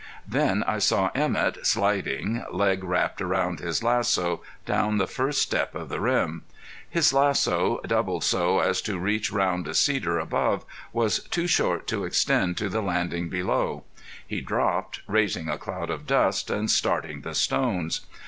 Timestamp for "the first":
4.97-5.39